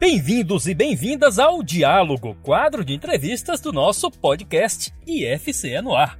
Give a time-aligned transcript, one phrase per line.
[0.00, 6.18] Bem-vindos e bem-vindas ao Diálogo, quadro de entrevistas do nosso podcast IFCE no ar.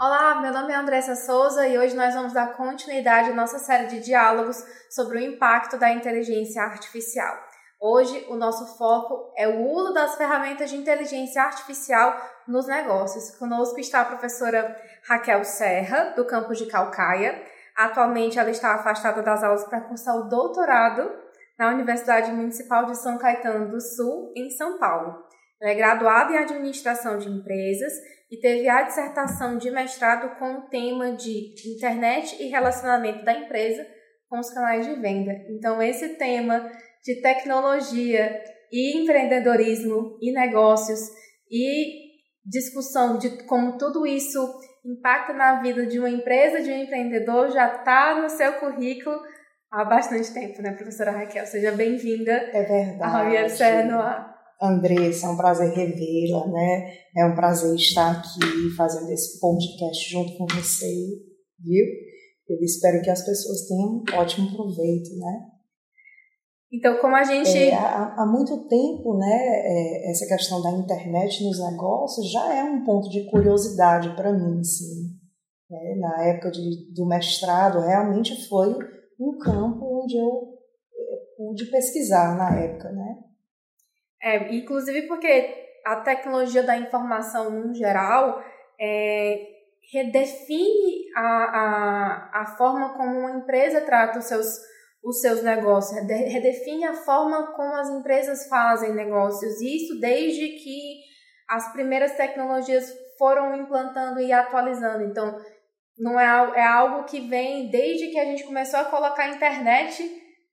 [0.00, 3.88] Olá, meu nome é Andressa Souza e hoje nós vamos dar continuidade à nossa série
[3.88, 7.36] de diálogos sobre o impacto da inteligência artificial.
[7.84, 12.16] Hoje, o nosso foco é o uso das ferramentas de inteligência artificial
[12.46, 13.36] nos negócios.
[13.36, 17.42] Conosco está a professora Raquel Serra, do campus de Calcaia.
[17.76, 21.10] Atualmente, ela está afastada das aulas para cursar o doutorado
[21.58, 25.14] na Universidade Municipal de São Caetano do Sul, em São Paulo.
[25.60, 27.92] Ela é graduada em Administração de Empresas
[28.30, 33.86] e teve a dissertação de mestrado com o tema de Internet e Relacionamento da Empresa
[34.28, 35.32] com os canais de venda.
[35.50, 36.70] Então, esse tema
[37.04, 41.00] de tecnologia e empreendedorismo e negócios
[41.50, 42.10] e
[42.44, 44.40] discussão de como tudo isso
[44.84, 49.16] impacta na vida de uma empresa, de um empreendedor, já está no seu currículo
[49.70, 51.46] há bastante tempo, né, professora Raquel?
[51.46, 52.32] Seja bem-vinda.
[52.32, 53.02] É verdade.
[53.02, 56.94] A Javier Serra Andressa, é um prazer revê-la, né?
[57.16, 60.86] É um prazer estar aqui fazendo esse podcast junto com você,
[61.58, 61.84] viu?
[62.48, 65.51] Eu espero que as pessoas tenham um ótimo proveito, né?
[66.72, 67.58] Então, como a gente.
[67.58, 72.64] É, há, há, muito tempo, né, é, essa questão da internet nos negócios já é
[72.64, 75.10] um ponto de curiosidade para mim, sim.
[75.70, 78.74] É, na época de, do mestrado, realmente foi
[79.20, 80.58] um campo onde eu
[80.94, 83.18] é, pude pesquisar na época, né?
[84.22, 88.40] É, inclusive porque a tecnologia da informação, no geral,
[88.80, 89.46] é,
[89.92, 94.58] redefine a, a, a forma como uma empresa trata os seus
[95.02, 99.60] os seus negócios, redefine a forma como as empresas fazem negócios.
[99.60, 101.00] Isso desde que
[101.48, 105.04] as primeiras tecnologias foram implantando e atualizando.
[105.04, 105.36] Então,
[105.98, 110.02] não é, é algo que vem desde que a gente começou a colocar a internet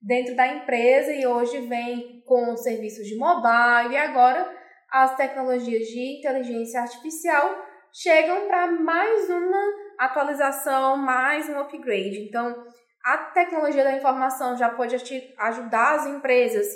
[0.02, 4.50] dentro da empresa e hoje vem com serviços de mobile e agora
[4.90, 9.62] as tecnologias de inteligência artificial chegam para mais uma
[9.98, 12.26] atualização, mais um upgrade.
[12.28, 12.64] Então,
[13.04, 14.96] a tecnologia da informação já pode
[15.38, 16.66] ajudar as empresas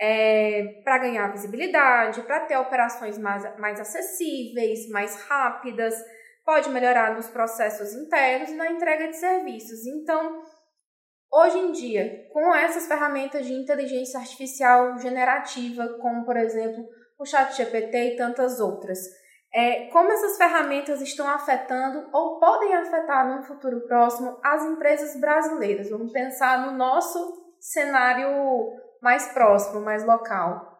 [0.00, 5.94] é, para ganhar visibilidade, para ter operações mais, mais acessíveis, mais rápidas,
[6.44, 9.86] pode melhorar nos processos internos e na entrega de serviços.
[9.86, 10.42] Então,
[11.32, 16.86] hoje em dia, com essas ferramentas de inteligência artificial generativa, como por exemplo
[17.18, 18.98] o ChatGPT e tantas outras,
[19.54, 25.88] é, como essas ferramentas estão afetando ou podem afetar no futuro próximo as empresas brasileiras.
[25.88, 27.18] Vamos pensar no nosso
[27.60, 28.28] cenário
[29.00, 30.74] mais próximo, mais local.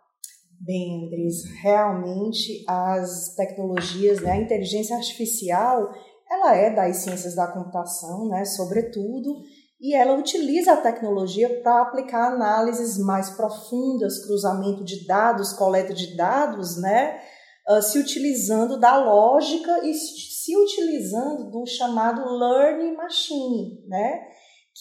[0.60, 5.92] Bem, Andres, realmente as tecnologias, né, a inteligência artificial,
[6.28, 9.42] ela é das ciências da computação, né, sobretudo,
[9.80, 16.16] e ela utiliza a tecnologia para aplicar análises mais profundas, cruzamento de dados, coleta de
[16.16, 17.20] dados, né,
[17.68, 24.28] uh, se utilizando da lógica e se utilizando do chamado learning machine, né?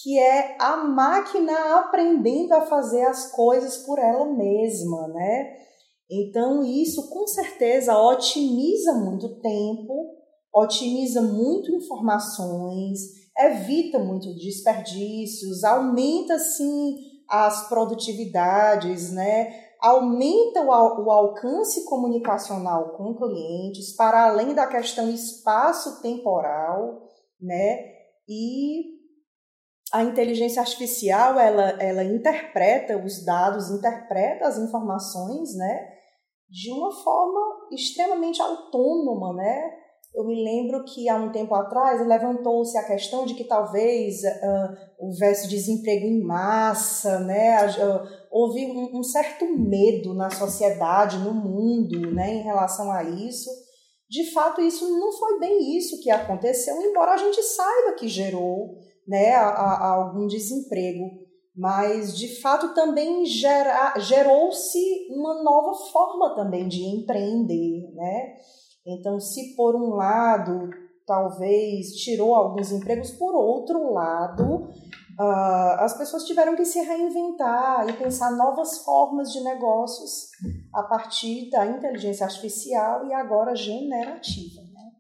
[0.01, 5.55] que é a máquina aprendendo a fazer as coisas por ela mesma, né?
[6.09, 10.15] Então isso com certeza otimiza muito tempo,
[10.53, 12.99] otimiza muito informações,
[13.37, 16.97] evita muito desperdícios, aumenta sim
[17.29, 19.72] as produtividades, né?
[19.83, 20.67] Aumenta o,
[21.03, 27.01] o alcance comunicacional com clientes, para além da questão espaço-temporal,
[27.39, 27.91] né?
[28.27, 28.93] E
[29.91, 35.89] a inteligência artificial, ela, ela interpreta os dados, interpreta as informações, né?
[36.49, 39.82] De uma forma extremamente autônoma, né?
[40.13, 44.75] Eu me lembro que há um tempo atrás levantou-se a questão de que talvez uh,
[44.99, 47.65] houvesse desemprego em massa, né?
[47.65, 53.49] Uh, houve um, um, certo medo na sociedade, no mundo, né, em relação a isso.
[54.07, 58.75] De fato, isso não foi bem isso que aconteceu, embora a gente saiba que gerou
[59.07, 61.23] né, a, a algum desemprego.
[61.55, 68.35] Mas, de fato, também gerou-se uma nova forma também de empreender, né?
[68.85, 70.69] Então, se por um lado
[71.05, 74.69] talvez tirou alguns empregos, por outro lado,
[75.19, 80.29] uh, as pessoas tiveram que se reinventar e pensar novas formas de negócios
[80.73, 84.61] a partir da inteligência artificial e agora generativa.
[84.61, 84.91] Né?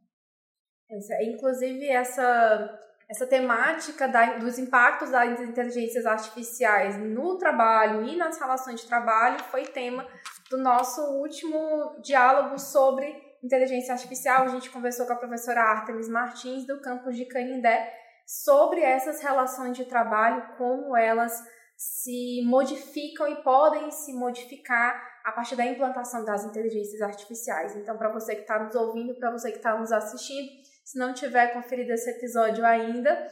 [1.33, 8.81] Inclusive, essa, essa temática da, dos impactos das inteligências artificiais no trabalho e nas relações
[8.81, 10.05] de trabalho foi tema
[10.49, 16.65] do nosso último diálogo sobre inteligência artificial, a gente conversou com a professora Artemis Martins,
[16.65, 17.93] do campus de Canindé,
[18.25, 21.33] sobre essas relações de trabalho, como elas
[21.75, 27.75] se modificam e podem se modificar a partir da implantação das inteligências artificiais.
[27.75, 30.49] Então, para você que está nos ouvindo, para você que está nos assistindo,
[30.85, 33.27] se não tiver conferido esse episódio ainda,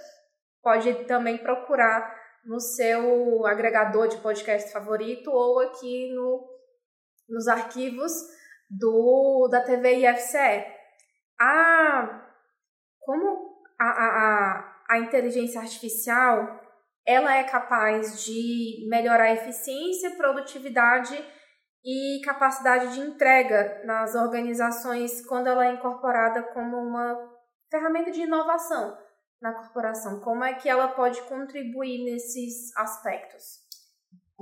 [0.61, 6.49] pode também procurar no seu agregador de podcast favorito ou aqui no,
[7.29, 8.11] nos arquivos
[8.71, 10.65] do da TV IFCE.
[11.39, 12.23] A,
[12.99, 16.61] como a, a, a inteligência artificial
[17.05, 21.17] ela é capaz de melhorar a eficiência, produtividade
[21.83, 27.17] e capacidade de entrega nas organizações quando ela é incorporada como uma
[27.71, 28.97] ferramenta de inovação
[29.41, 30.19] na corporação.
[30.19, 33.60] Como é que ela pode contribuir nesses aspectos?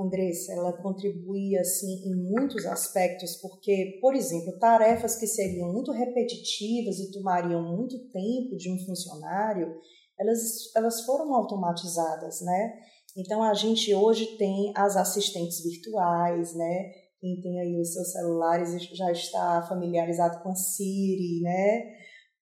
[0.04, 7.00] Andressa, ela contribui assim em muitos aspectos, porque, por exemplo, tarefas que seriam muito repetitivas
[7.00, 9.76] e tomariam muito tempo de um funcionário,
[10.20, 12.74] elas, elas foram automatizadas, né?
[13.18, 16.92] Então a gente hoje tem as assistentes virtuais, né?
[17.20, 22.00] Quem tem aí os seus celulares já está familiarizado com a Siri, né?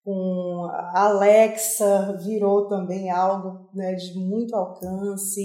[0.07, 5.41] Com a Alexa virou também algo né, de muito alcance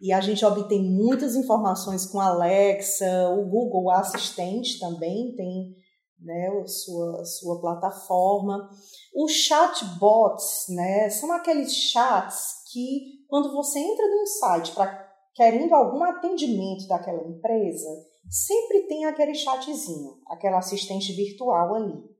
[0.00, 5.74] e a gente obtém muitas informações com a Alexa, o Google Assistente também tem
[6.20, 8.70] né, sua, sua plataforma.
[9.16, 16.04] Os chatbots, né, são aqueles chats que quando você entra num site para querendo algum
[16.04, 17.88] atendimento daquela empresa,
[18.30, 22.16] sempre tem aquele chatzinho, aquela assistente virtual ali.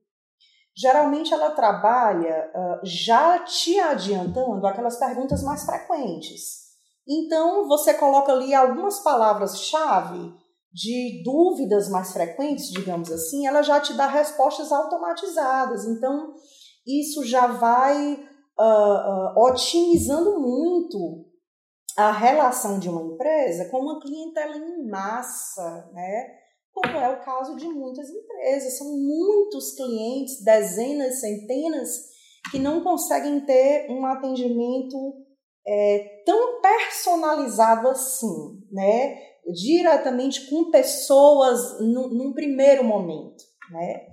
[0.79, 6.69] Geralmente ela trabalha uh, já te adiantando aquelas perguntas mais frequentes.
[7.05, 10.33] Então você coloca ali algumas palavras-chave
[10.71, 15.83] de dúvidas mais frequentes, digamos assim, ela já te dá respostas automatizadas.
[15.85, 16.35] Então,
[16.85, 21.25] isso já vai uh, uh, otimizando muito
[21.97, 26.39] a relação de uma empresa com uma clientela em massa, né?
[26.81, 28.77] Como é o caso de muitas empresas.
[28.77, 31.89] São muitos clientes, dezenas, centenas,
[32.51, 34.97] que não conseguem ter um atendimento
[35.67, 39.29] é, tão personalizado assim, né?
[39.51, 44.07] diretamente com pessoas num, num primeiro momento, né?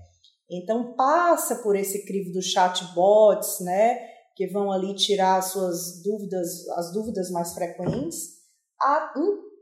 [0.50, 3.98] Então passa por esse crivo dos chatbots, né?
[4.34, 8.36] Que vão ali tirar as suas dúvidas, as dúvidas mais frequentes,
[8.80, 9.12] a,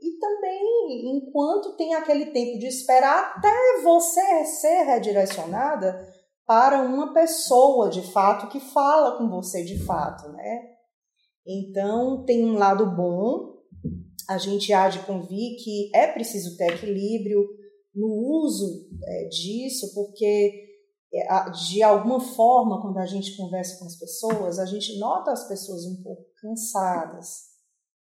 [0.05, 6.07] e também enquanto tem aquele tempo de espera até você ser redirecionada
[6.45, 10.61] para uma pessoa de fato que fala com você de fato, né?
[11.47, 13.55] Então tem um lado bom
[14.27, 17.47] a gente há de convir que é preciso ter equilíbrio
[17.93, 20.65] no uso é, disso, porque
[21.13, 25.47] é, de alguma forma, quando a gente conversa com as pessoas, a gente nota as
[25.47, 27.44] pessoas um pouco cansadas,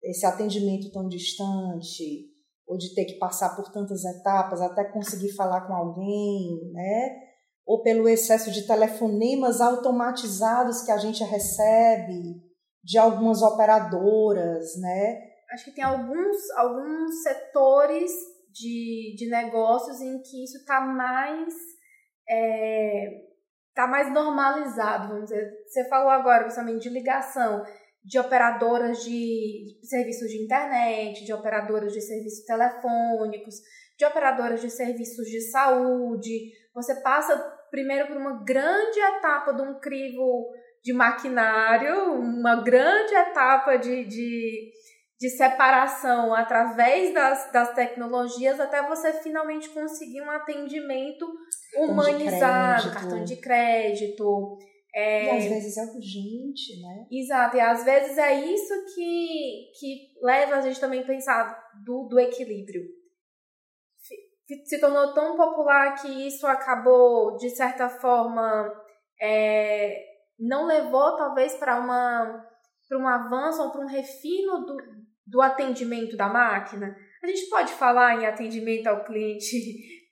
[0.04, 2.30] esse atendimento tão distante,
[2.68, 7.20] ou de ter que passar por tantas etapas até conseguir falar com alguém, né?
[7.66, 12.42] Ou pelo excesso de telefonemas automatizados que a gente recebe
[12.84, 15.32] de algumas operadoras, né?
[15.52, 18.12] acho que tem alguns, alguns setores
[18.52, 21.54] de, de negócios em que isso está mais
[22.28, 23.26] é,
[23.76, 25.52] tá mais normalizado, vamos dizer.
[25.68, 27.64] Você falou agora justamente de ligação
[28.04, 33.56] de operadoras de serviços de internet, de operadoras de serviços telefônicos,
[33.98, 36.52] de operadoras de serviços de saúde.
[36.74, 37.38] Você passa
[37.70, 40.52] primeiro por uma grande etapa de um crivo
[40.84, 44.72] de maquinário, uma grande etapa de, de
[45.22, 51.32] de separação através das, das tecnologias até você finalmente conseguir um atendimento
[51.78, 54.58] humanizado, cartão de crédito.
[54.94, 55.26] É...
[55.26, 57.08] E às vezes é urgente, né?
[57.12, 62.08] Exato, e às vezes é isso que, que leva a gente também a pensar do,
[62.10, 62.84] do equilíbrio.
[64.66, 68.70] Se tornou tão popular que isso acabou, de certa forma,
[69.22, 69.96] é,
[70.38, 72.48] não levou talvez para uma
[72.90, 74.76] para um avanço ou para um refino do,
[75.26, 76.94] do atendimento da máquina?
[77.24, 79.56] A gente pode falar em atendimento ao cliente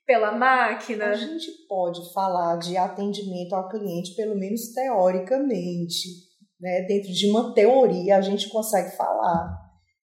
[0.09, 1.11] pela máquina?
[1.11, 6.07] A gente pode falar de atendimento ao cliente, pelo menos teoricamente.
[6.59, 6.81] Né?
[6.87, 9.55] Dentro de uma teoria, a gente consegue falar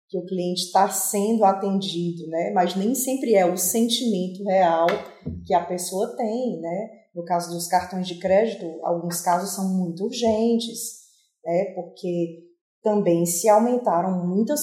[0.10, 2.52] que o cliente está sendo atendido, né?
[2.54, 4.88] mas nem sempre é o sentimento real
[5.46, 6.60] que a pessoa tem.
[6.60, 6.90] Né?
[7.16, 10.80] No caso dos cartões de crédito, alguns casos são muito urgentes,
[11.46, 11.74] né?
[11.76, 12.44] porque
[12.84, 14.60] também se aumentaram muitas,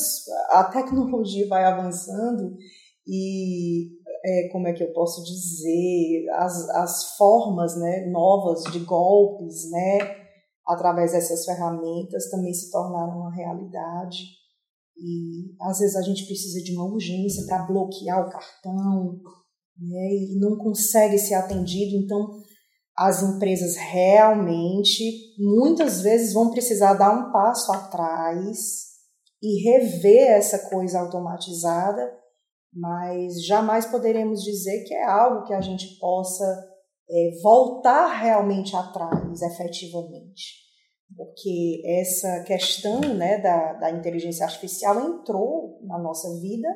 [0.51, 2.59] a tecnologia vai avançando
[3.07, 9.71] e é, como é que eu posso dizer, as, as formas né, novas de golpes,
[9.71, 9.99] né,
[10.67, 14.19] através dessas ferramentas também se tornaram uma realidade.
[14.97, 19.21] E às vezes a gente precisa de uma urgência para bloquear o cartão,
[19.79, 21.97] né, e não consegue ser atendido.
[21.97, 22.41] Então,
[22.97, 28.91] as empresas realmente, muitas vezes, vão precisar dar um passo atrás
[29.43, 32.20] e rever essa coisa automatizada,
[32.73, 36.45] mas jamais poderemos dizer que é algo que a gente possa
[37.11, 40.61] é, voltar realmente atrás efetivamente.
[41.17, 46.69] Porque essa questão né, da, da inteligência artificial entrou na nossa vida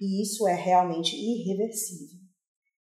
[0.00, 2.18] e isso é realmente irreversível.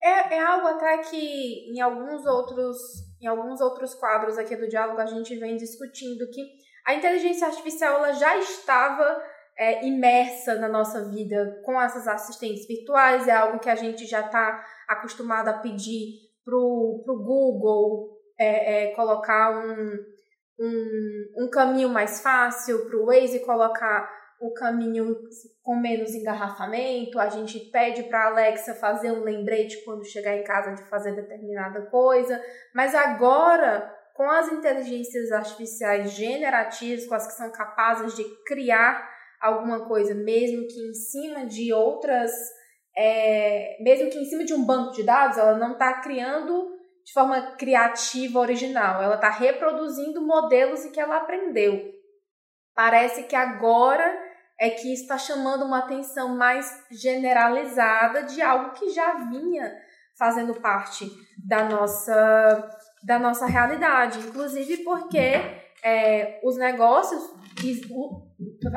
[0.02, 2.76] É, é algo até que em alguns outros
[3.20, 6.40] em alguns outros quadros aqui do diálogo a gente vem discutindo que
[6.86, 9.20] a inteligência artificial ela já estava
[9.58, 14.20] é, imersa na nossa vida com essas assistentes virtuais, é algo que a gente já
[14.20, 19.98] está acostumado a pedir para o Google é, é, colocar um,
[20.60, 24.08] um, um caminho mais fácil, para o Waze colocar
[24.40, 25.16] o caminho
[25.64, 30.44] com menos engarrafamento, a gente pede para a Alexa fazer um lembrete quando chegar em
[30.44, 32.40] casa de fazer determinada coisa,
[32.72, 39.86] mas agora com as inteligências artificiais generativas, com as que são capazes de criar alguma
[39.86, 42.30] coisa, mesmo que em cima de outras,
[42.96, 47.12] é, mesmo que em cima de um banco de dados, ela não está criando de
[47.12, 51.90] forma criativa original, ela está reproduzindo modelos que ela aprendeu.
[52.74, 54.28] Parece que agora
[54.60, 59.72] é que está chamando uma atenção mais generalizada de algo que já vinha
[60.18, 62.70] fazendo parte da nossa,
[63.04, 65.40] da nossa realidade, inclusive porque
[65.82, 67.22] é, os negócios,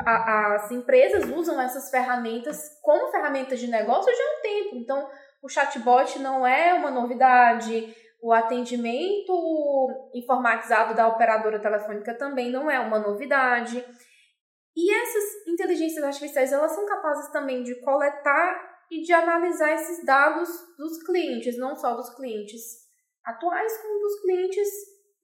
[0.06, 4.76] as empresas usam essas ferramentas como ferramentas de negócio já há um tempo.
[4.76, 5.08] Então,
[5.42, 12.78] o chatbot não é uma novidade, o atendimento informatizado da operadora telefônica também não é
[12.78, 13.84] uma novidade.
[14.74, 20.48] E essas inteligências artificiais, elas são capazes também de coletar e de analisar esses dados
[20.78, 22.62] dos clientes, não só dos clientes
[23.24, 24.68] atuais, como dos clientes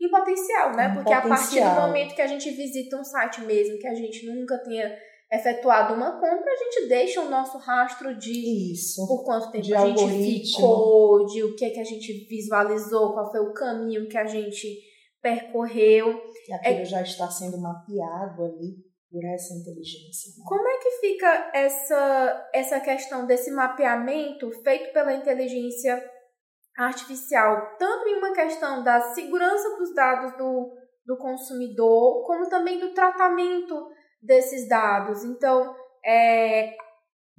[0.01, 0.95] em potencial, né?
[0.95, 1.27] Porque potencial.
[1.27, 4.59] a partir do momento que a gente visita um site mesmo, que a gente nunca
[4.59, 4.97] tenha
[5.31, 9.87] efetuado uma compra, a gente deixa o nosso rastro de Isso, por quanto tempo a
[9.87, 14.17] gente ficou, de o que, é que a gente visualizou, qual foi o caminho que
[14.17, 14.79] a gente
[15.21, 16.23] percorreu.
[16.49, 18.77] E aquilo é, já está sendo mapeado ali
[19.11, 20.31] por essa inteligência.
[20.37, 20.45] Né?
[20.47, 26.03] Como é que fica essa, essa questão desse mapeamento feito pela inteligência
[26.79, 30.73] artificial, tanto em uma questão da segurança dos dados do,
[31.05, 33.91] do consumidor, como também do tratamento
[34.23, 35.25] desses dados.
[35.25, 35.75] Então,
[36.07, 36.77] é,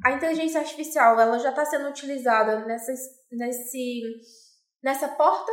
[0.04, 2.92] a inteligência artificial ela já está sendo utilizada nessa,
[3.32, 4.02] nesse,
[4.84, 5.52] nessa porta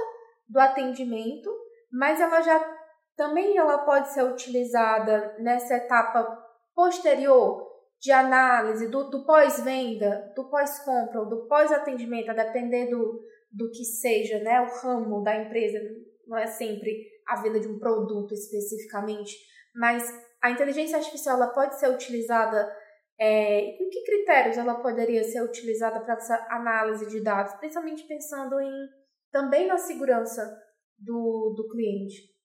[0.48, 1.48] do atendimento,
[1.92, 2.76] mas ela já
[3.16, 6.26] também ela pode ser utilizada nessa etapa
[6.74, 7.64] posterior
[8.00, 13.20] de análise do, do pós-venda, do pós-compra do pós-atendimento, a depender do,
[13.56, 15.80] do que seja né, o ramo da empresa,
[16.26, 19.34] não é sempre a venda de um produto especificamente,
[19.74, 20.04] mas
[20.42, 22.70] a inteligência artificial ela pode ser utilizada,
[23.18, 28.60] é, com que critérios ela poderia ser utilizada para essa análise de dados, principalmente pensando
[28.60, 28.72] em
[29.32, 30.42] também na segurança
[30.98, 32.36] do, do cliente?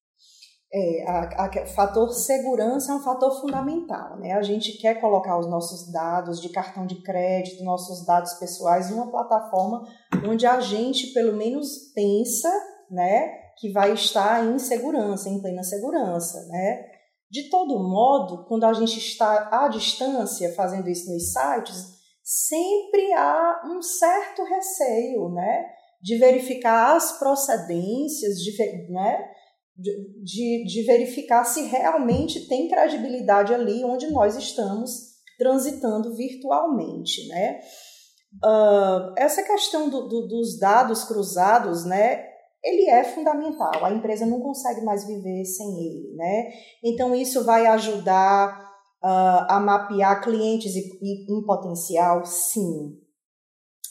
[0.73, 4.31] É, a, a, fator segurança é um fator fundamental, né?
[4.31, 8.93] A gente quer colocar os nossos dados de cartão de crédito, nossos dados pessoais em
[8.93, 9.85] uma plataforma
[10.25, 12.49] onde a gente pelo menos pensa,
[12.89, 16.85] né, que vai estar em segurança, em plena segurança, né?
[17.29, 23.61] De todo modo, quando a gente está à distância fazendo isso nos sites, sempre há
[23.65, 25.65] um certo receio, né,
[26.01, 28.51] de verificar as procedências, de,
[28.89, 29.29] né,
[29.75, 37.59] de, de, verificar se realmente tem credibilidade ali onde nós estamos transitando virtualmente, né?
[38.43, 42.29] Uh, essa questão do, do, dos dados cruzados, né?
[42.63, 43.83] Ele é fundamental.
[43.83, 46.51] A empresa não consegue mais viver sem ele, né?
[46.83, 48.71] Então isso vai ajudar
[49.03, 52.97] uh, a mapear clientes em potencial, sim.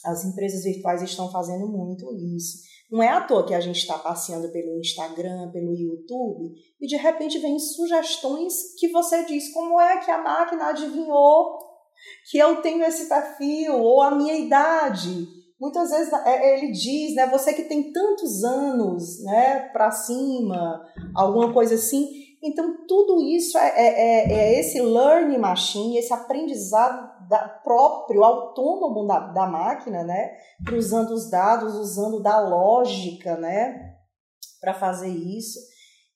[0.05, 2.70] As empresas virtuais estão fazendo muito isso.
[2.91, 6.97] Não é à toa que a gente está passeando pelo Instagram, pelo YouTube, e de
[6.97, 11.71] repente vem sugestões que você diz como é que a máquina adivinhou
[12.29, 15.27] que eu tenho esse perfil, ou a minha idade.
[15.59, 20.81] Muitas vezes é, ele diz, né, você que tem tantos anos, né, para cima,
[21.15, 22.09] alguma coisa assim.
[22.43, 29.07] Então, tudo isso é, é, é, é esse learning machine, esse aprendizado da, próprio, autônomo
[29.07, 30.35] da, da máquina, né?
[30.65, 33.95] Cruzando os dados, usando da lógica, né?
[34.59, 35.57] Para fazer isso.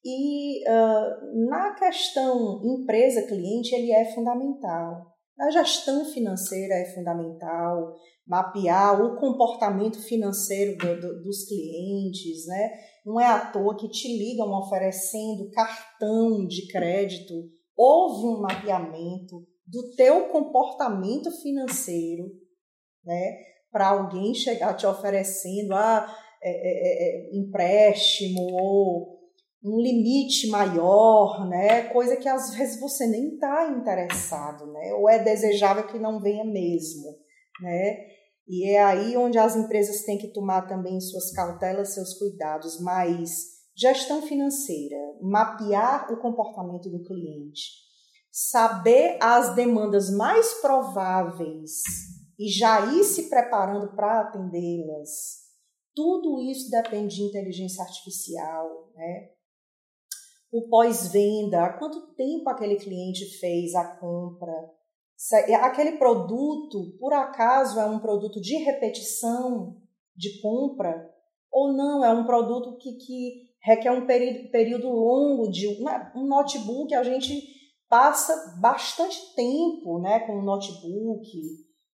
[0.03, 5.15] E uh, na questão empresa-cliente, ele é fundamental.
[5.39, 7.93] A gestão financeira é fundamental,
[8.27, 12.71] mapear o comportamento financeiro do, do, dos clientes, né?
[13.05, 17.33] Não é à toa que te ligam oferecendo cartão de crédito.
[17.75, 22.25] Houve um mapeamento do teu comportamento financeiro,
[23.03, 23.37] né?
[23.71, 26.07] Para alguém chegar te oferecendo ah,
[26.41, 29.15] é, é, é, empréstimo ou
[29.63, 31.89] um limite maior, né?
[31.89, 34.93] Coisa que às vezes você nem está interessado, né?
[34.93, 37.11] Ou é desejável que não venha mesmo,
[37.61, 37.97] né?
[38.47, 43.55] E é aí onde as empresas têm que tomar também suas cautelas, seus cuidados, mas
[43.75, 47.84] gestão financeira, mapear o comportamento do cliente,
[48.37, 51.83] saber as demandas mais prováveis
[52.37, 55.45] e já ir se preparando para atendê-las.
[55.95, 59.29] Tudo isso depende de inteligência artificial, né?
[60.51, 64.51] o pós-venda, há quanto tempo aquele cliente fez a compra.
[65.47, 69.77] É, aquele produto, por acaso, é um produto de repetição
[70.13, 71.09] de compra
[71.49, 72.03] ou não?
[72.03, 76.93] É um produto que, que requer um período, período longo de uma, um notebook.
[76.93, 77.54] A gente
[77.89, 81.27] passa bastante tempo né, com o notebook,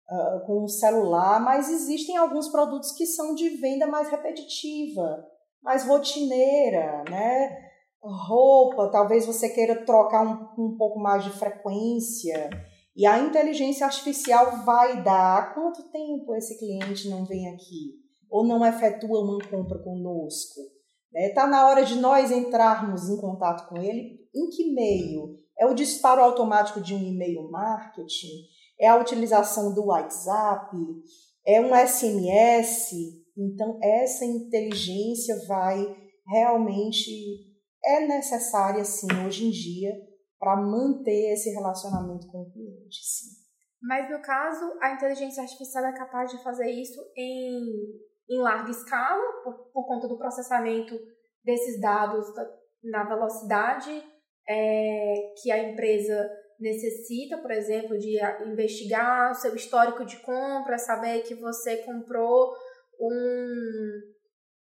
[0.09, 5.25] uh, com o celular, mas existem alguns produtos que são de venda mais repetitiva,
[5.61, 7.71] mais rotineira, né?
[8.03, 12.49] roupa, talvez você queira trocar um, um pouco mais de frequência.
[12.95, 18.65] E a inteligência artificial vai dar quanto tempo esse cliente não vem aqui ou não
[18.65, 20.61] efetua uma compra conosco.
[21.13, 21.51] Está né?
[21.51, 24.19] na hora de nós entrarmos em contato com ele.
[24.33, 25.40] Em que meio?
[25.61, 28.47] É o disparo automático de um e-mail marketing?
[28.79, 30.75] É a utilização do WhatsApp?
[31.45, 32.91] É um SMS?
[33.37, 35.85] Então, essa inteligência vai
[36.25, 37.11] realmente
[37.83, 39.91] é necessária, sim, hoje em dia,
[40.39, 43.29] para manter esse relacionamento com o cliente, sim.
[43.83, 47.59] Mas no caso, a inteligência artificial é capaz de fazer isso em,
[48.29, 50.95] em larga escala, por, por conta do processamento
[51.43, 52.25] desses dados
[52.83, 54.03] na velocidade
[54.47, 61.23] é, que a empresa necessita, por exemplo, de investigar o seu histórico de compra, saber
[61.23, 62.53] que você comprou
[62.99, 64.01] um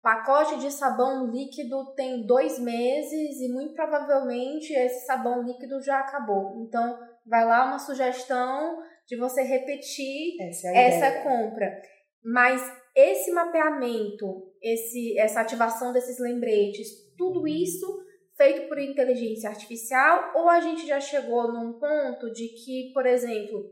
[0.02, 6.62] pacote de sabão líquido tem dois meses e muito provavelmente esse sabão líquido já acabou.
[6.62, 8.78] Então, vai lá uma sugestão
[9.08, 11.82] de você repetir essa, é essa compra.
[12.24, 12.62] Mas
[12.96, 18.07] esse mapeamento, esse, essa ativação desses lembretes, tudo isso
[18.38, 23.66] feito por inteligência artificial, ou a gente já chegou num ponto de que, por exemplo,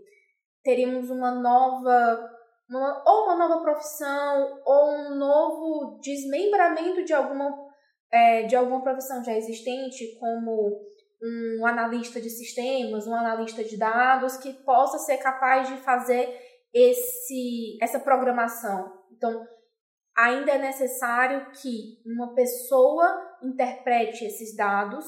[0.63, 2.31] teríamos uma nova
[2.69, 7.55] uma, ou uma nova profissão ou um novo desmembramento de alguma,
[8.11, 10.81] é, de alguma profissão já existente, como
[11.21, 16.37] um analista de sistemas, um analista de dados, que possa ser capaz de fazer
[16.73, 18.91] esse, essa programação.
[19.11, 19.47] Então,
[20.15, 25.05] ainda é necessário que uma pessoa interprete esses dados,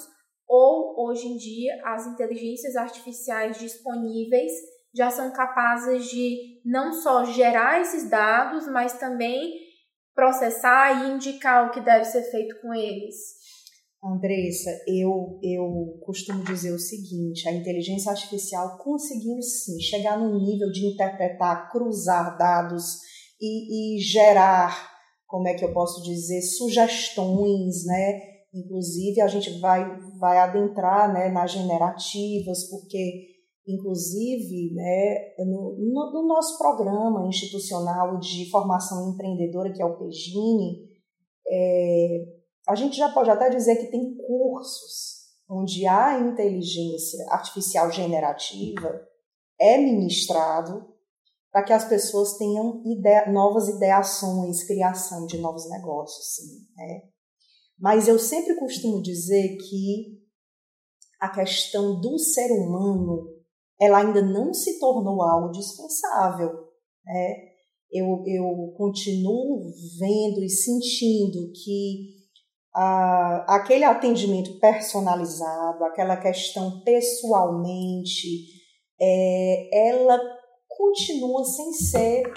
[0.47, 4.51] ou hoje em dia as inteligências artificiais disponíveis
[4.95, 9.53] já são capazes de não só gerar esses dados, mas também
[10.15, 13.37] processar e indicar o que deve ser feito com eles.
[14.03, 20.71] Andressa, eu, eu costumo dizer o seguinte: a inteligência artificial conseguiu sim chegar no nível
[20.71, 22.99] de interpretar, cruzar dados
[23.41, 24.96] e, e gerar,
[25.27, 28.21] como é que eu posso dizer, sugestões, né?
[28.53, 29.85] Inclusive, a gente vai,
[30.17, 33.37] vai adentrar né, nas generativas, porque
[33.67, 40.87] Inclusive, né, no, no, no, nosso programa institucional de formação empreendedora, que é o PEGINE,
[41.45, 42.25] é,
[42.65, 45.17] a gente já pode até dizer que tem cursos
[45.49, 49.01] onde a inteligência artificial generativa
[49.59, 50.87] é ministrado
[51.57, 56.35] para que as pessoas tenham ideia, novas ideações, criação de novos negócios.
[56.35, 57.01] Sim, né?
[57.79, 60.19] Mas eu sempre costumo dizer que
[61.19, 63.33] a questão do ser humano
[63.81, 66.51] ela ainda não se tornou algo dispensável.
[67.03, 67.33] Né?
[67.91, 69.65] Eu, eu continuo
[69.97, 72.17] vendo e sentindo que
[72.75, 78.45] ah, aquele atendimento personalizado, aquela questão pessoalmente,
[79.01, 80.36] é, ela
[80.77, 82.31] continua sem ser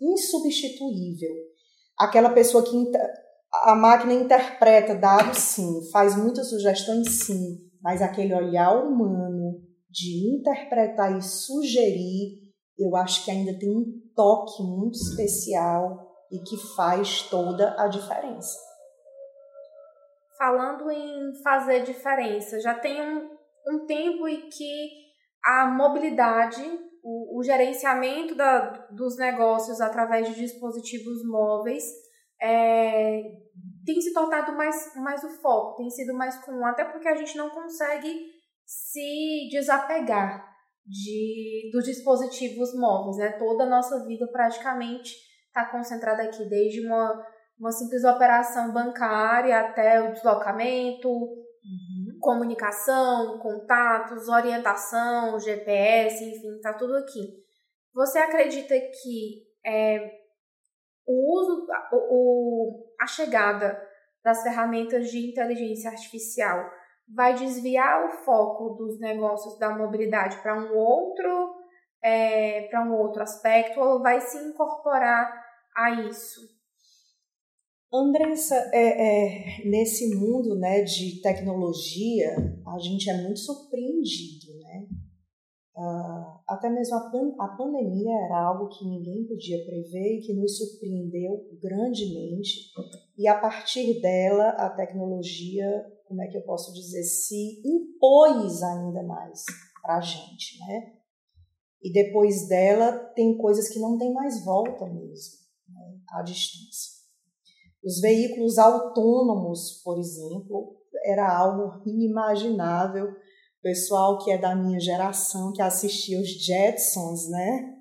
[0.00, 1.34] insubstituível.
[1.98, 2.70] Aquela pessoa que
[3.64, 11.16] a máquina interpreta dados, sim, faz muitas sugestões, sim, mas aquele olhar humano, de interpretar
[11.16, 12.46] e sugerir
[12.78, 18.58] eu acho que ainda tem um toque muito especial e que faz toda a diferença.
[20.36, 23.30] Falando em fazer diferença, já tem um,
[23.68, 24.90] um tempo em que
[25.42, 26.62] a mobilidade,
[27.08, 31.84] o, o gerenciamento da, dos negócios através de dispositivos móveis
[32.42, 33.22] é,
[33.84, 37.36] tem se tornado mais, mais o foco, tem sido mais comum, até porque a gente
[37.36, 38.26] não consegue
[38.64, 40.44] se desapegar
[40.84, 43.38] de, dos dispositivos móveis, né?
[43.38, 45.14] Toda a nossa vida praticamente
[45.46, 47.24] está concentrada aqui, desde uma,
[47.56, 51.08] uma simples operação bancária até o deslocamento.
[52.26, 57.36] Comunicação, contatos, orientação, GPS, enfim, está tudo aqui.
[57.94, 60.10] Você acredita que é,
[61.06, 63.80] o uso, o, a chegada
[64.24, 66.68] das ferramentas de inteligência artificial
[67.14, 71.54] vai desviar o foco dos negócios da mobilidade para um outro
[72.02, 75.32] é, para um outro aspecto ou vai se incorporar
[75.76, 76.55] a isso?
[77.92, 82.34] Andressa, é, é, nesse mundo né, de tecnologia,
[82.66, 84.88] a gente é muito surpreendido, né?
[85.78, 90.32] Uh, até mesmo a, pan a pandemia era algo que ninguém podia prever e que
[90.32, 92.72] nos surpreendeu grandemente.
[93.18, 95.66] E a partir dela, a tecnologia
[96.06, 99.44] como é que eu posso dizer, se impôs ainda mais
[99.82, 100.94] para a gente, né?
[101.82, 106.95] E depois dela tem coisas que não tem mais volta mesmo, né, à distância.
[107.86, 113.10] Os veículos autônomos, por exemplo, era algo inimaginável.
[113.10, 117.76] O pessoal que é da minha geração, que assistia os Jetsons, né?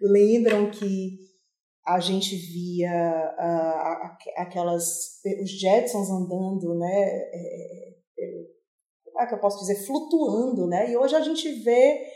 [0.00, 1.18] Lembram que
[1.86, 7.06] a gente via uh, aquelas os Jetsons andando, né?
[7.06, 8.46] É, é, é,
[9.04, 10.90] como é que eu posso dizer, flutuando, né?
[10.90, 12.06] E hoje a gente vê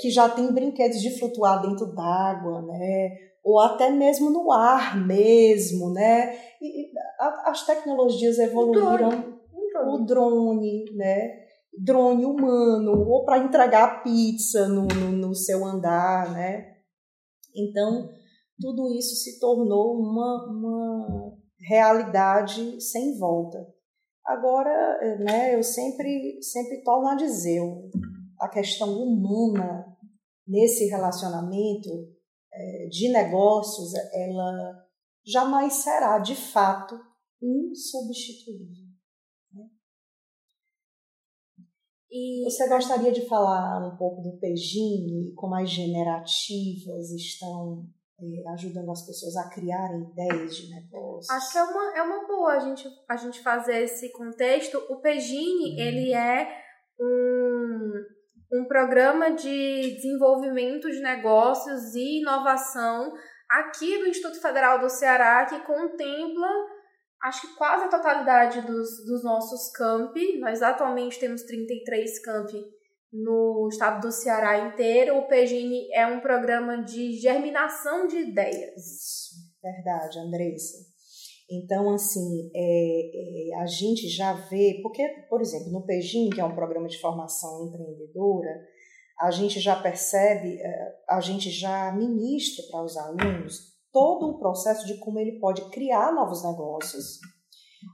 [0.00, 3.27] que já tem brinquedos de flutuar dentro d'água, né?
[3.44, 6.36] Ou até mesmo no ar mesmo, né?
[6.60, 6.90] E
[7.46, 9.08] as tecnologias evoluíram.
[9.08, 11.48] O drone, o drone né?
[11.80, 16.78] Drone humano, ou para entregar pizza no, no, no seu andar, né?
[17.54, 18.08] Então,
[18.60, 23.58] tudo isso se tornou uma, uma realidade sem volta.
[24.24, 27.60] Agora, né, eu sempre, sempre torno a dizer,
[28.40, 29.86] a questão humana
[30.46, 31.88] nesse relacionamento
[32.88, 34.86] de negócios, ela
[35.24, 36.98] jamais será, de fato,
[37.42, 38.86] insubstituível.
[39.52, 39.64] Né?
[42.10, 42.44] E...
[42.44, 47.86] Você gostaria de falar um pouco do Pegine, como as generativas estão
[48.20, 51.32] é, ajudando as pessoas a criarem ideias de negócio.
[51.32, 54.76] Acho que é uma, é uma boa a gente, a gente fazer esse contexto.
[54.90, 55.78] O Pegine, uhum.
[55.78, 56.48] ele é
[57.00, 57.92] um,
[58.52, 63.12] um programa de desenvolvimento de negócios e inovação
[63.50, 66.48] aqui do Instituto Federal do Ceará que contempla
[67.22, 70.38] acho que quase a totalidade dos, dos nossos campi.
[70.38, 72.64] Nós atualmente temos 33 campi
[73.12, 75.16] no estado do Ceará inteiro.
[75.16, 79.30] O PEGINE é um programa de germinação de ideias.
[79.62, 80.87] Verdade, Andressa.
[81.50, 86.44] Então, assim, é, é, a gente já vê, porque, por exemplo, no PEGIN, que é
[86.44, 88.66] um programa de formação empreendedora,
[89.18, 94.86] a gente já percebe, é, a gente já ministra para os alunos todo o processo
[94.86, 97.18] de como ele pode criar novos negócios,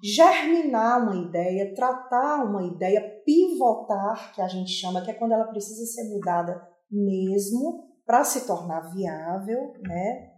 [0.02, 5.46] germinar uma ideia, tratar uma ideia, pivotar, que a gente chama, que é quando ela
[5.46, 10.33] precisa ser mudada mesmo para se tornar viável, né?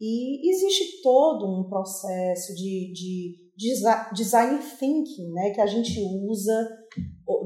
[0.00, 3.50] E existe todo um processo de, de
[4.14, 6.68] design thinking, né, que a gente usa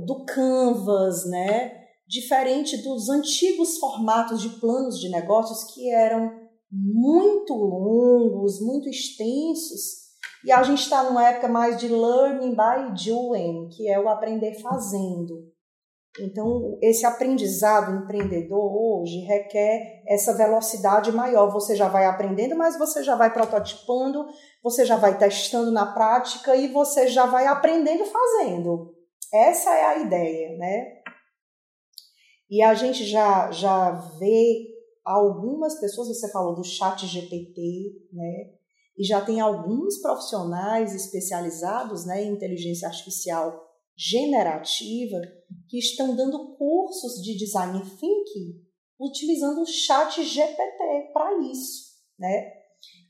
[0.06, 1.72] do Canvas, né,
[2.06, 6.30] diferente dos antigos formatos de planos de negócios que eram
[6.70, 10.04] muito longos, muito extensos,
[10.44, 14.60] e a gente está numa época mais de learning by doing, que é o aprender
[14.60, 15.52] fazendo.
[16.20, 21.52] Então, esse aprendizado empreendedor hoje requer essa velocidade maior.
[21.52, 24.24] Você já vai aprendendo, mas você já vai prototipando,
[24.62, 28.94] você já vai testando na prática e você já vai aprendendo fazendo.
[29.32, 30.86] Essa é a ideia, né?
[32.48, 34.68] E a gente já, já vê
[35.04, 37.60] algumas pessoas, você falou do chat GPT,
[38.12, 38.54] né?
[38.96, 43.63] e já tem alguns profissionais especializados né, em inteligência artificial
[43.96, 45.20] generativa
[45.68, 48.64] que estão dando cursos de design thinking
[48.98, 52.52] utilizando o chat GPT para isso, né?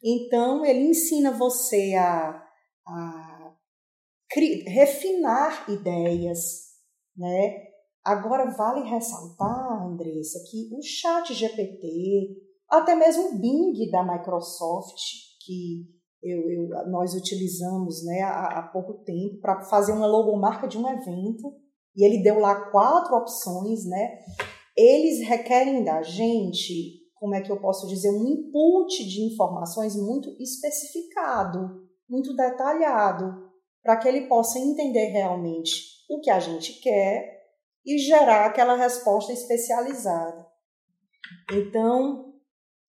[0.03, 2.43] Então ele ensina você a,
[2.87, 3.57] a
[4.67, 6.41] refinar ideias,
[7.17, 7.65] né?
[8.05, 12.37] Agora vale ressaltar, Andressa, que o chat GPT,
[12.69, 14.99] até mesmo o Bing da Microsoft,
[15.41, 15.87] que
[16.25, 20.89] eu, eu, nós utilizamos né, há, há pouco tempo para fazer uma logomarca de um
[20.89, 21.55] evento,
[21.95, 24.19] e ele deu lá quatro opções, né?
[24.77, 30.31] Eles requerem da gente, como é que eu posso dizer, um input de informações muito
[30.41, 33.45] especificado, muito detalhado,
[33.83, 37.45] para que ele possa entender realmente o que a gente quer
[37.85, 40.45] e gerar aquela resposta especializada.
[41.53, 42.35] Então,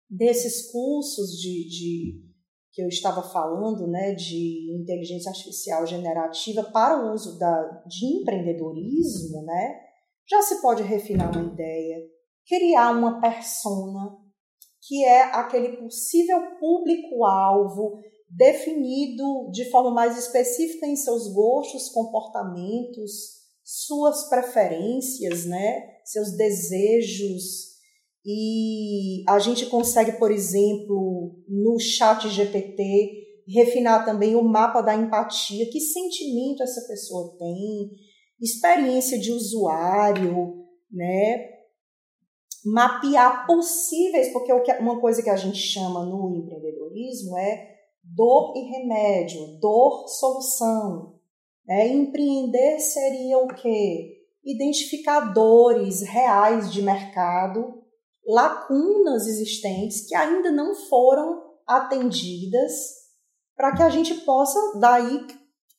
[0.09, 2.34] desses cursos de, de
[2.75, 9.43] que eu estava falando, né, de inteligência artificial generativa para o uso da, de empreendedorismo,
[9.43, 9.79] né,
[10.29, 11.97] já se pode refinar uma ideia,
[12.45, 14.17] criar uma persona,
[14.85, 23.11] que é aquele possível público-alvo definido de forma mais específica em seus gostos, comportamentos,
[23.63, 27.74] suas preferências, né, seus desejos,
[28.25, 35.69] e a gente consegue, por exemplo, no chat GPT, refinar também o mapa da empatia,
[35.69, 37.91] que sentimento essa pessoa tem,
[38.41, 41.51] experiência de usuário, né?
[42.65, 49.59] Mapear possíveis, porque uma coisa que a gente chama no empreendedorismo é dor e remédio,
[49.59, 51.19] dor, solução.
[51.67, 51.89] Né?
[51.89, 54.15] Empreender seria o quê?
[54.43, 57.84] Identificar dores reais de mercado
[58.27, 62.71] lacunas existentes que ainda não foram atendidas,
[63.55, 65.25] para que a gente possa, daí,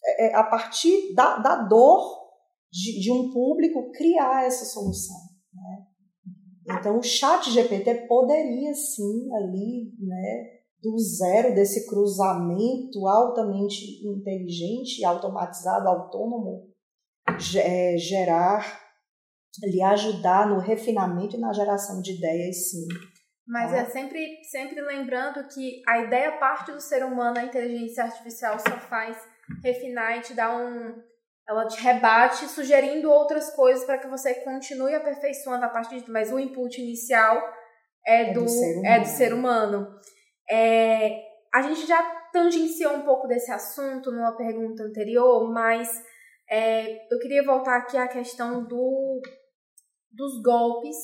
[0.05, 2.27] é, é, a partir da, da dor
[2.71, 5.17] de, de, um público, criar essa solução.
[5.53, 6.79] Né?
[6.79, 15.89] Então, o chat GPT poderia sim, ali, né, do zero desse cruzamento altamente inteligente, automatizado,
[15.89, 16.69] autônomo,
[17.57, 18.86] é, gerar
[19.63, 22.87] lhe ajudar no refinamento e na geração de ideias, sim.
[23.47, 23.79] Mas tá?
[23.79, 28.77] é sempre, sempre lembrando que a ideia parte do ser humano, a inteligência artificial só
[28.89, 29.17] faz
[29.63, 31.01] refinar e te dar um.
[31.49, 36.11] Ela te rebate sugerindo outras coisas para que você continue aperfeiçoando a partir de.
[36.11, 37.41] Mas o input inicial
[38.05, 38.87] é, é do, do, ser humano.
[38.87, 40.01] É do ser humano.
[40.51, 41.23] É,
[41.55, 45.89] a gente já tangenciou um pouco desse assunto numa pergunta anterior, mas
[46.51, 49.21] é, eu queria voltar aqui à questão do
[50.17, 50.97] dos golpes,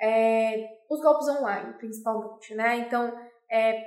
[0.00, 2.78] é, os golpes online, principalmente, né?
[2.78, 3.12] Então,
[3.50, 3.82] é,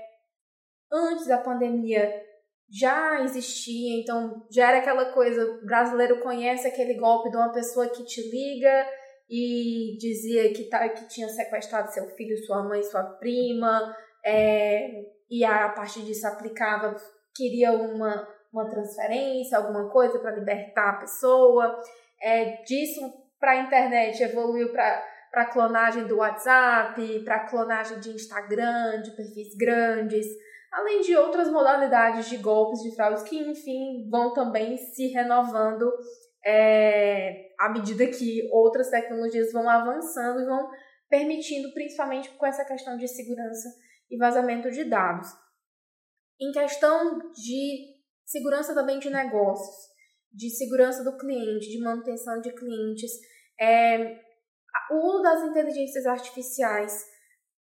[0.92, 2.24] antes da pandemia
[2.70, 7.88] já existia, então já era aquela coisa, o brasileiro conhece aquele golpe de uma pessoa
[7.90, 8.90] que te liga
[9.30, 14.90] e dizia que, tá, que tinha sequestrado seu filho, sua mãe, sua prima, é,
[15.30, 16.96] e a partir disso aplicava,
[17.36, 21.82] queria uma, uma transferência, alguma coisa para libertar a pessoa.
[22.22, 23.02] É, disso
[23.40, 30.26] para a internet, evoluiu para clonagem do WhatsApp, para clonagem de Instagram, de perfis grandes,
[30.72, 35.92] além de outras modalidades de golpes, de fraudes que, enfim, vão também se renovando
[36.46, 40.70] é, à medida que outras tecnologias vão avançando e vão
[41.10, 43.70] permitindo, principalmente com essa questão de segurança
[44.10, 45.28] e vazamento de dados.
[46.40, 49.97] Em questão de segurança também de negócios,
[50.32, 53.12] de segurança do cliente, de manutenção de clientes.
[53.60, 54.20] É,
[54.92, 57.04] o das inteligências artificiais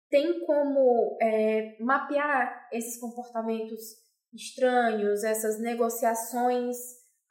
[0.10, 3.82] tem como é, mapear esses comportamentos
[4.34, 6.76] estranhos, essas negociações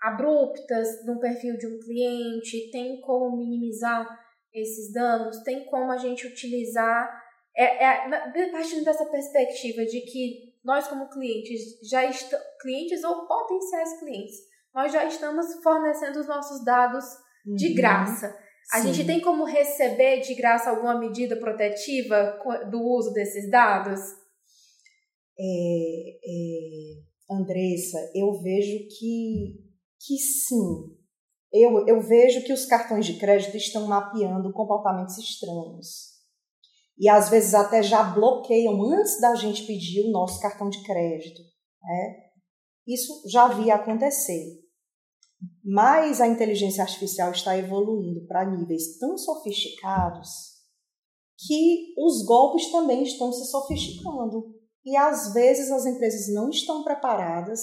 [0.00, 4.06] abruptas no perfil de um cliente, tem como minimizar
[4.52, 7.22] esses danos, tem como a gente utilizar,
[7.56, 13.98] é, é, partindo dessa perspectiva de que nós como clientes já estamos, clientes ou potenciais
[14.00, 14.36] clientes,
[14.74, 17.04] nós já estamos fornecendo os nossos dados
[17.44, 17.74] de uhum.
[17.74, 18.36] graça.
[18.72, 18.92] A Sim.
[18.92, 22.38] gente tem como receber de graça alguma medida protetiva
[22.70, 24.00] do uso desses dados?
[25.38, 29.58] É, é, Andressa, eu vejo que,
[30.00, 30.96] que sim.
[31.52, 36.12] Eu, eu vejo que os cartões de crédito estão mapeando comportamentos estranhos.
[36.98, 41.42] E às vezes até já bloqueiam antes da gente pedir o nosso cartão de crédito.
[41.82, 42.16] Né?
[42.86, 44.61] Isso já via acontecer.
[45.64, 50.28] Mas a inteligência artificial está evoluindo para níveis tão sofisticados
[51.46, 54.54] que os golpes também estão se sofisticando.
[54.84, 57.60] E às vezes as empresas não estão preparadas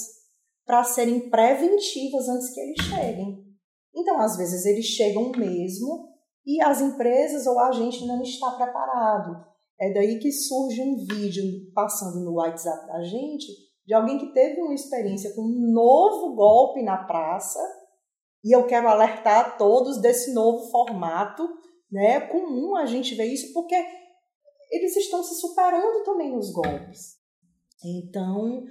[0.65, 3.49] para serem preventivas antes que eles cheguem.
[3.95, 6.09] Então, às vezes, eles chegam mesmo
[6.45, 9.45] e as empresas ou a gente não está preparado.
[9.79, 13.47] É daí que surge um vídeo passando no WhatsApp da gente
[13.85, 17.59] de alguém que teve uma experiência com um novo golpe na praça,
[18.43, 21.47] e eu quero alertar a todos desse novo formato
[21.91, 22.15] Né?
[22.15, 23.75] É comum a gente ver isso porque
[24.71, 27.17] eles estão se superando também nos golpes.
[27.83, 28.65] Então,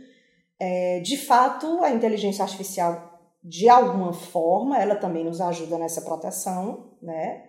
[0.61, 6.97] é, de fato, a inteligência artificial, de alguma forma, ela também nos ajuda nessa proteção,
[7.03, 7.45] né?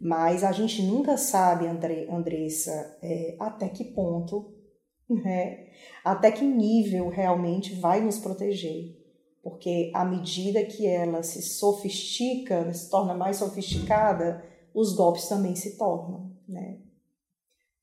[0.00, 4.54] Mas a gente nunca sabe, André, Andressa, é, até que ponto,
[5.08, 5.66] né?
[6.04, 8.99] Até que nível realmente vai nos proteger.
[9.42, 15.78] Porque à medida que ela se sofistica, se torna mais sofisticada, os golpes também se
[15.78, 16.78] tornam, né?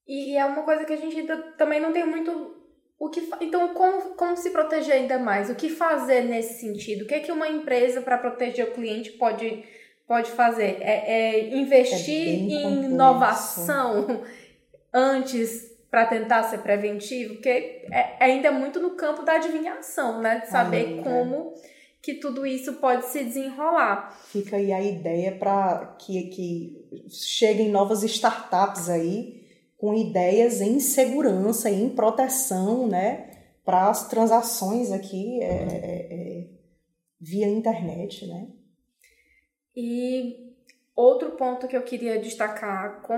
[0.08, 1.22] E é uma coisa que a gente
[1.58, 2.56] também não tem muito
[3.00, 5.50] o que então como, como se proteger ainda mais?
[5.50, 7.04] O que fazer nesse sentido?
[7.04, 9.63] O que é que uma empresa para proteger o cliente pode
[10.08, 10.78] pode fazer?
[10.82, 14.24] É, é investir é em inovação
[14.93, 20.41] antes para tentar ser preventivo, porque é, é ainda muito no campo da adivinhação, né?
[20.41, 21.04] De saber ainda.
[21.04, 21.54] como
[22.02, 24.17] que tudo isso pode se desenrolar.
[24.28, 29.45] Fica aí a ideia para que, que cheguem novas startups aí
[29.78, 33.32] com ideias em segurança, em proteção, né?
[33.63, 36.47] Para as transações aqui é, é, é,
[37.19, 38.47] via internet, né?
[39.76, 40.56] E
[40.95, 43.13] outro ponto que eu queria destacar com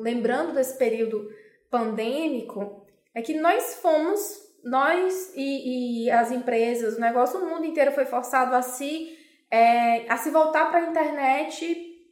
[0.00, 1.30] lembrando desse período
[1.70, 7.92] pandêmico é que nós fomos nós e, e as empresas, o negócio, o mundo inteiro
[7.92, 9.16] foi forçado a se
[9.50, 12.06] é, a se voltar para a internet,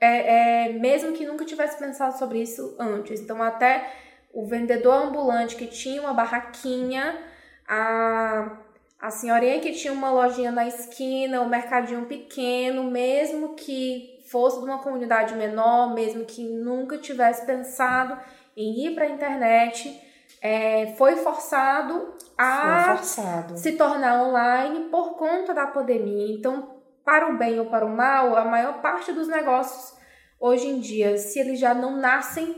[0.00, 3.20] é, é, mesmo que nunca tivesse pensado sobre isso antes.
[3.20, 3.92] Então até
[4.32, 7.20] o vendedor ambulante que tinha uma barraquinha,
[7.68, 8.58] a
[9.02, 14.64] a senhorinha que tinha uma lojinha na esquina, o mercadinho pequeno, mesmo que fosse de
[14.64, 18.18] uma comunidade menor, mesmo que nunca tivesse pensado
[18.56, 20.00] em ir para a internet,
[20.40, 23.58] é, foi forçado a foi forçado.
[23.58, 26.34] se tornar online por conta da pandemia.
[26.34, 29.94] Então, para o bem ou para o mal, a maior parte dos negócios
[30.40, 32.56] hoje em dia, se eles já não nascem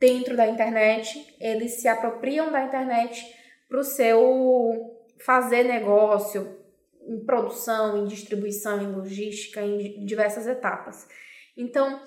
[0.00, 3.24] dentro da internet, eles se apropriam da internet
[3.68, 6.63] para o seu fazer negócio
[7.06, 11.06] em produção, em distribuição, em logística, em diversas etapas.
[11.56, 12.00] Então,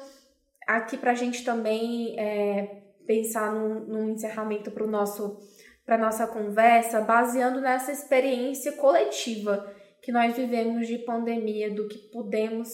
[0.67, 5.37] aqui para a gente também é, pensar num, num encerramento para nosso
[5.85, 12.67] para nossa conversa, baseando nessa experiência coletiva que nós vivemos de pandemia, do que podemos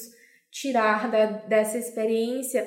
[0.50, 2.66] tirar da, dessa experiência,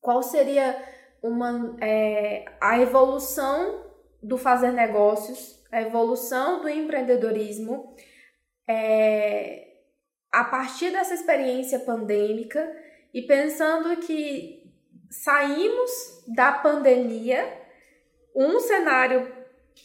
[0.00, 0.80] qual seria
[1.20, 3.84] uma é, a evolução
[4.22, 7.94] do fazer negócios a evolução do empreendedorismo
[8.68, 9.66] é,
[10.30, 12.70] a partir dessa experiência pandêmica
[13.14, 14.70] e pensando que
[15.10, 15.90] saímos
[16.28, 17.66] da pandemia
[18.36, 19.32] um cenário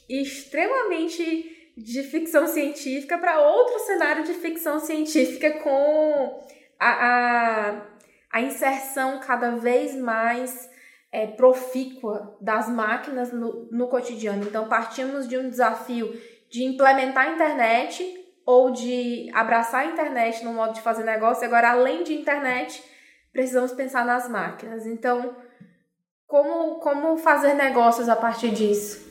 [0.10, 6.46] extremamente de ficção científica para outro cenário de ficção científica com
[6.78, 7.88] a, a,
[8.32, 10.69] a inserção cada vez mais
[11.12, 14.43] é, profícua das máquinas no, no cotidiano.
[14.43, 16.13] Então, partimos de um desafio
[16.50, 21.46] de implementar a internet ou de abraçar a internet no modo de fazer negócio.
[21.46, 22.84] Agora, além de internet,
[23.32, 24.86] precisamos pensar nas máquinas.
[24.86, 25.36] Então,
[26.28, 29.02] como, como fazer negócios a partir disso?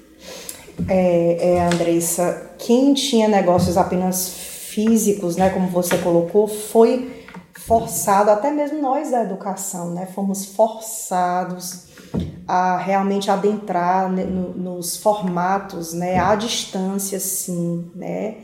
[0.89, 8.51] É, é, Andressa, quem tinha negócios apenas físicos, né, como você colocou, foi forçado, até
[8.51, 11.87] mesmo nós da educação, né, fomos forçados
[12.49, 18.39] a realmente adentrar no, nos formatos, né, à distância, sim, né?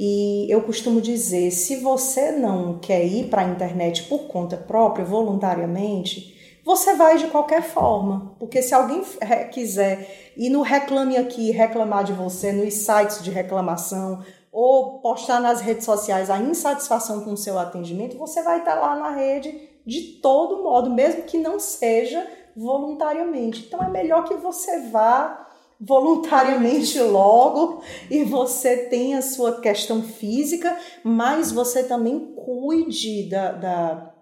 [0.00, 5.04] E eu costumo dizer, se você não quer ir para a internet por conta própria,
[5.04, 9.02] voluntariamente, você vai de qualquer forma, porque se alguém
[9.50, 15.60] quiser ir no Reclame Aqui, reclamar de você nos sites de reclamação, ou postar nas
[15.60, 20.20] redes sociais a insatisfação com o seu atendimento, você vai estar lá na rede de
[20.22, 22.24] todo modo, mesmo que não seja
[22.56, 23.64] voluntariamente.
[23.66, 25.47] Então é melhor que você vá
[25.80, 34.14] voluntariamente logo e você tenha a sua questão física, mas você também cuide da, da,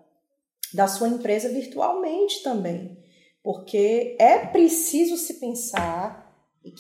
[0.75, 2.99] da sua empresa virtualmente também.
[3.42, 6.26] Porque é preciso se pensar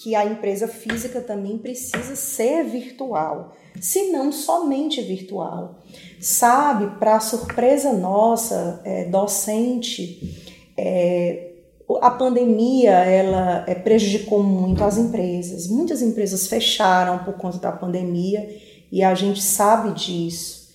[0.02, 5.82] que a empresa física também precisa ser virtual, se não somente virtual.
[6.20, 11.45] Sabe, para surpresa nossa, é, docente, é,
[12.00, 15.68] a pandemia ela é, prejudicou muito as empresas.
[15.68, 18.48] Muitas empresas fecharam por conta da pandemia
[18.90, 20.66] e a gente sabe disso.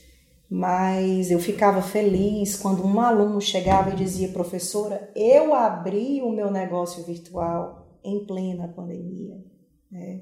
[0.49, 6.51] Mas eu ficava feliz quando um aluno chegava e dizia: professora, eu abri o meu
[6.51, 9.37] negócio virtual em plena pandemia.
[9.89, 10.21] Né?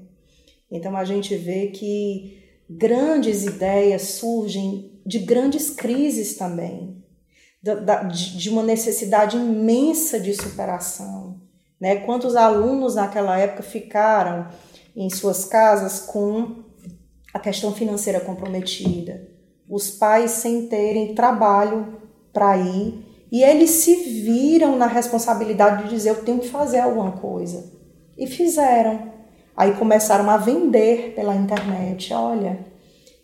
[0.70, 2.38] Então a gente vê que
[2.68, 6.99] grandes ideias surgem de grandes crises também.
[7.62, 11.40] De uma necessidade imensa de superação.
[11.80, 11.96] Né?
[11.96, 14.48] Quantos alunos naquela época ficaram
[14.96, 16.64] em suas casas com
[17.32, 19.28] a questão financeira comprometida,
[19.68, 22.00] os pais sem terem trabalho
[22.32, 27.12] para ir e eles se viram na responsabilidade de dizer: eu tenho que fazer alguma
[27.12, 27.72] coisa.
[28.18, 29.10] E fizeram.
[29.56, 32.12] Aí começaram a vender pela internet.
[32.12, 32.58] Olha,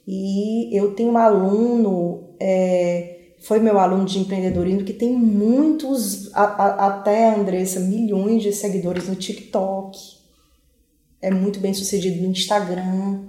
[0.06, 6.42] e eu tenho um aluno, é, foi meu aluno de empreendedorismo, que tem muitos, a,
[6.42, 9.98] a, até Andressa, milhões de seguidores no TikTok.
[11.20, 13.26] É muito bem sucedido no Instagram.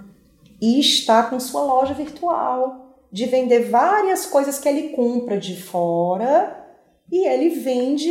[0.62, 6.66] E está com sua loja virtual de vender várias coisas que ele compra de fora
[7.12, 8.10] e ele vende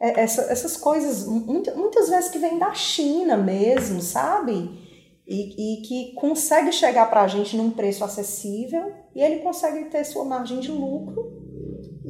[0.00, 4.80] é, essa, essas coisas, muitas vezes que vem da China mesmo, sabe?
[5.26, 10.04] E, e que consegue chegar para a gente num preço acessível e ele consegue ter
[10.04, 11.31] sua margem de lucro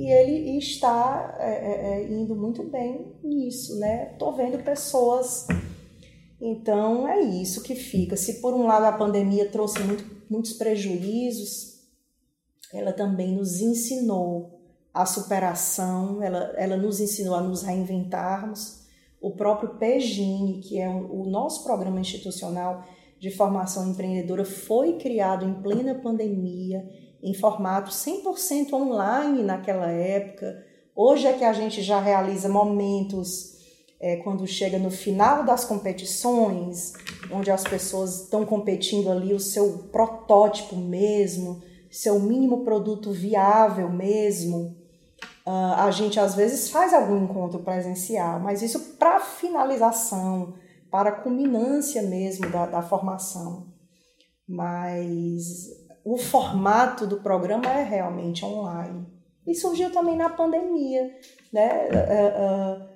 [0.02, 4.06] e ele está é, é, é indo muito bem nisso, né?
[4.18, 5.46] Tô vendo pessoas.
[6.40, 8.16] Então é isso que fica.
[8.16, 11.84] Se por um lado a pandemia trouxe muito, muitos prejuízos,
[12.74, 14.60] ela também nos ensinou
[14.92, 18.82] a superação, ela, ela nos ensinou a nos reinventarmos.
[19.20, 22.84] O próprio PEGINE, que é o nosso programa institucional
[23.20, 26.84] de formação empreendedora, foi criado em plena pandemia,
[27.22, 30.64] em formato 100% online naquela época.
[30.94, 33.52] Hoje é que a gente já realiza momentos
[34.00, 36.92] é, quando chega no final das competições,
[37.30, 44.76] onde as pessoas estão competindo ali o seu protótipo mesmo, seu mínimo produto viável mesmo.
[45.46, 50.54] Uh, a gente às vezes faz algum encontro presencial, mas isso para finalização,
[50.90, 53.72] para culminância mesmo da, da formação.
[54.48, 55.68] Mas
[56.04, 59.06] o formato do programa é realmente online.
[59.46, 61.10] E surgiu também na pandemia,
[61.52, 61.88] né?
[61.88, 62.92] Uh, uh,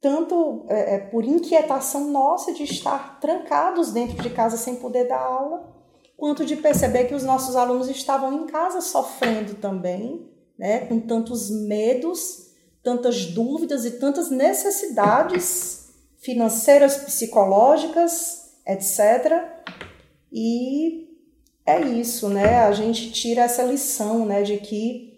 [0.00, 5.74] tanto é, por inquietação nossa de estar trancados dentro de casa sem poder dar aula,
[6.14, 11.50] quanto de perceber que os nossos alunos estavam em casa sofrendo também né, com tantos
[11.50, 12.50] medos,
[12.82, 19.42] tantas dúvidas e tantas necessidades financeiras, psicológicas, etc.
[20.32, 21.13] E
[21.66, 22.64] é isso, né?
[22.64, 25.14] A gente tira essa lição, né, de que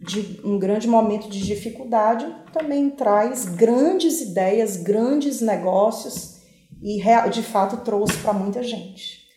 [0.00, 6.40] de um grande momento de dificuldade também traz grandes ideias, grandes negócios
[6.82, 9.28] e de fato trouxe para muita gente.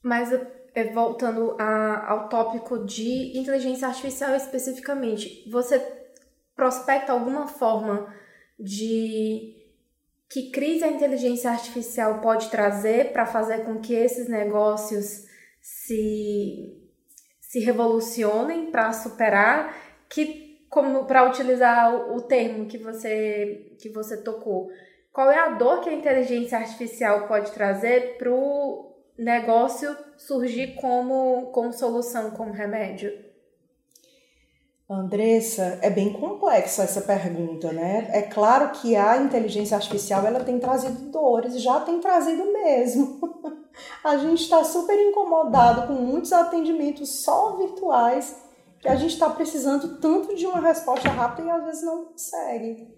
[0.00, 0.32] Mas
[0.74, 5.80] é, voltando a, ao tópico de inteligência artificial especificamente, você
[6.54, 8.14] prospecta alguma forma
[8.58, 9.56] de
[10.30, 15.24] que crise a inteligência artificial pode trazer para fazer com que esses negócios
[15.62, 16.76] se,
[17.40, 19.74] se revolucionem para superar,
[20.10, 24.70] que como para utilizar o, termo que você que você tocou,
[25.12, 31.50] qual é a dor que a inteligência artificial pode trazer para o negócio surgir como,
[31.52, 33.31] como solução, como remédio?
[34.92, 38.08] Andressa, é bem complexa essa pergunta, né?
[38.10, 43.20] É claro que a inteligência artificial ela tem trazido dores, já tem trazido mesmo.
[44.04, 48.36] A gente está super incomodado com muitos atendimentos só virtuais
[48.78, 52.88] que a gente está precisando tanto de uma resposta rápida e às vezes não consegue.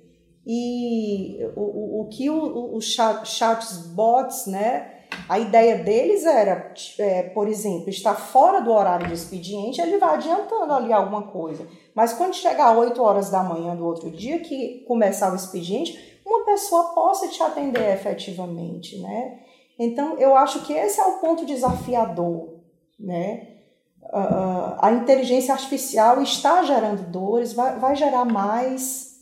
[0.47, 4.95] E o, o, o que os chat, chatbots, né,
[5.29, 10.15] a ideia deles era, é, por exemplo, estar fora do horário de expediente, ele vai
[10.15, 11.67] adiantando ali alguma coisa.
[11.95, 16.45] Mas quando chegar 8 horas da manhã do outro dia, que começar o expediente, uma
[16.45, 19.41] pessoa possa te atender efetivamente, né?
[19.79, 22.61] Então, eu acho que esse é o ponto desafiador,
[22.99, 23.49] né?
[24.03, 29.15] Uh, a inteligência artificial está gerando dores, vai, vai gerar mais,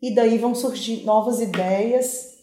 [0.00, 2.36] e daí vão surgir novas ideias,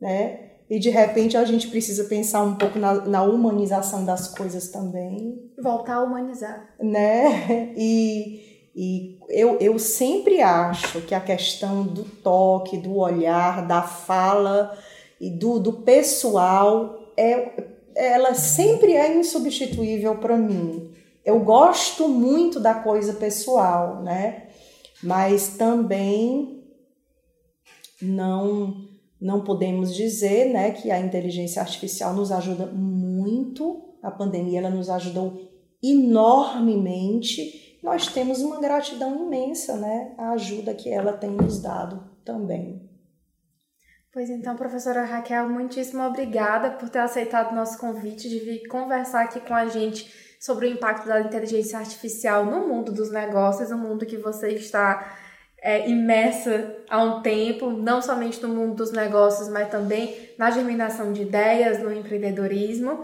[0.00, 0.48] né?
[0.70, 5.50] E de repente a gente precisa pensar um pouco na, na humanização das coisas também.
[5.62, 6.74] Voltar a humanizar.
[6.78, 7.72] Né?
[7.74, 8.47] E,
[8.80, 14.78] e eu, eu sempre acho que a questão do toque, do olhar, da fala
[15.20, 20.92] e do, do pessoal, é, ela sempre é insubstituível para mim.
[21.24, 24.44] Eu gosto muito da coisa pessoal, né?
[25.02, 26.62] Mas também
[28.00, 28.86] não
[29.20, 34.88] não podemos dizer né, que a inteligência artificial nos ajuda muito, a pandemia ela nos
[34.88, 35.50] ajudou
[35.82, 37.67] enormemente.
[37.88, 40.12] Nós temos uma gratidão imensa, né?
[40.18, 42.86] A ajuda que ela tem nos dado também.
[44.12, 49.40] Pois então, professora Raquel, muitíssimo obrigada por ter aceitado nosso convite de vir conversar aqui
[49.40, 50.06] com a gente
[50.38, 55.16] sobre o impacto da inteligência artificial no mundo dos negócios, no mundo que você está
[55.62, 61.10] é, imersa há um tempo, não somente no mundo dos negócios, mas também na germinação
[61.10, 63.02] de ideias, no empreendedorismo.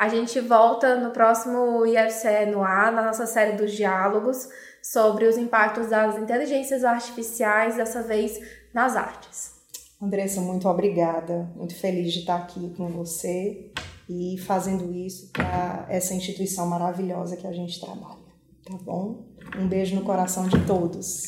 [0.00, 4.48] A gente volta no próximo IFCE no ar, na nossa série dos diálogos,
[4.82, 8.40] sobre os impactos das inteligências artificiais, dessa vez
[8.72, 9.56] nas artes.
[10.00, 11.52] Andressa, muito obrigada.
[11.54, 13.70] Muito feliz de estar aqui com você
[14.08, 18.24] e fazendo isso para essa instituição maravilhosa que a gente trabalha.
[18.64, 19.26] Tá bom?
[19.58, 21.24] Um beijo no coração de todos.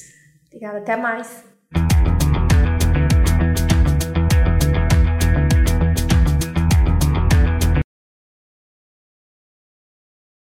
[0.46, 1.44] Obrigada, até mais.